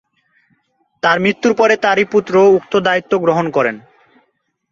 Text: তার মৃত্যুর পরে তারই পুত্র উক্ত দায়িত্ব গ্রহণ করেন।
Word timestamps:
তার 1.03 1.17
মৃত্যুর 1.19 1.53
পরে 1.55 1.75
তারই 1.77 2.05
পুত্র 2.05 2.33
উক্ত 2.57 2.73
দায়িত্ব 2.87 3.13
গ্রহণ 3.17 3.45
করেন। 3.49 3.75